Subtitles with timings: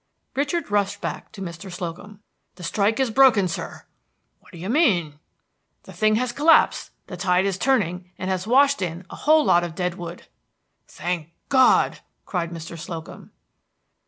[0.35, 1.71] Richard rushed back to Mr.
[1.71, 2.21] Slocum.
[2.55, 3.85] "The strike is broken, sir!"
[4.39, 5.19] "What do you mean?"
[5.83, 6.89] "The thing has collapsed!
[7.05, 10.25] The tide is turning, and has washed in a lot of dead wood!"
[10.87, 12.79] "Thank God!" cried Mr.
[12.79, 13.29] Slocum.